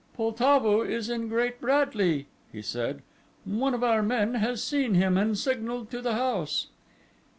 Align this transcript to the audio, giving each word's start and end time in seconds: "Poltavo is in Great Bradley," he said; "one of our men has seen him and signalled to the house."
"Poltavo 0.17 0.81
is 0.81 1.11
in 1.11 1.27
Great 1.27 1.61
Bradley," 1.61 2.25
he 2.51 2.63
said; 2.63 3.03
"one 3.45 3.75
of 3.75 3.83
our 3.83 4.01
men 4.01 4.33
has 4.33 4.63
seen 4.63 4.95
him 4.95 5.15
and 5.15 5.37
signalled 5.37 5.91
to 5.91 6.01
the 6.01 6.13
house." 6.15 6.69